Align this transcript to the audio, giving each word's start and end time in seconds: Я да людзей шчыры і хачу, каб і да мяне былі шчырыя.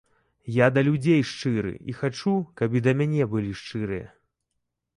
Я 0.53 0.67
да 0.77 0.81
людзей 0.87 1.21
шчыры 1.31 1.73
і 1.93 1.95
хачу, 1.99 2.33
каб 2.61 2.69
і 2.81 2.81
да 2.87 2.91
мяне 3.03 3.23
былі 3.35 3.51
шчырыя. 3.61 4.07